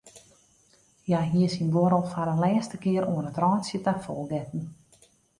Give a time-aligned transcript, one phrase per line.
[1.09, 4.61] Hja hie syn buorrel foar in lêste kear oan it rântsje ta fol getten.